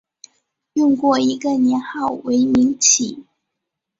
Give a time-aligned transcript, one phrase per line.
[0.73, 3.23] 用过一个年号为明启。